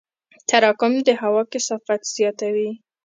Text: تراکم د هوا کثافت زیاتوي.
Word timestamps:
تراکم 0.49 0.93
د 1.07 1.09
هوا 1.21 1.43
کثافت 1.53 2.01
زیاتوي. 2.15 2.69